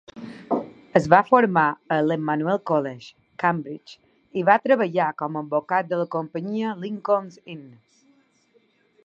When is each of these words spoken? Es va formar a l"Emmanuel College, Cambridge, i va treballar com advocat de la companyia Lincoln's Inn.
Es 0.99 1.03
va 1.13 1.17
formar 1.25 1.65
a 1.95 1.97
l"Emmanuel 2.03 2.61
College, 2.71 3.11
Cambridge, 3.45 3.99
i 4.43 4.47
va 4.49 4.57
treballar 4.65 5.11
com 5.23 5.39
advocat 5.43 5.93
de 5.93 6.01
la 6.03 6.09
companyia 6.17 6.75
Lincoln's 6.87 7.39
Inn. 7.57 7.65